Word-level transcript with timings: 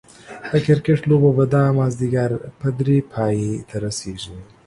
د 0.51 0.53
کرکټ 0.65 0.99
لوبه 1.09 1.29
به 1.37 1.45
دا 1.55 1.63
ماځيګر 1.77 2.29
په 2.59 2.67
دري 2.79 2.97
پايي 3.11 3.51
ته 3.67 3.75
رسيږي 3.85 4.37